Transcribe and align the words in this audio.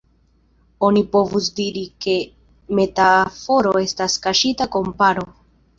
Oni 0.87 1.03
povus 1.15 1.49
diri, 1.59 1.85
ke 2.07 2.17
metaforo 2.81 3.79
estas 3.87 4.21
kaŝita 4.27 4.73
komparo. 4.79 5.33